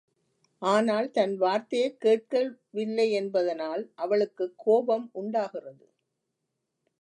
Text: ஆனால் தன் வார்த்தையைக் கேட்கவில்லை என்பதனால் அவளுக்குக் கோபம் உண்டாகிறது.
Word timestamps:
ஆனால் 0.61 1.11
தன் 1.11 1.37
வார்த்தையைக் 1.37 1.99
கேட்கவில்லை 1.99 3.11
என்பதனால் 3.11 3.89
அவளுக்குக் 3.95 4.53
கோபம் 4.57 5.09
உண்டாகிறது. 5.13 5.85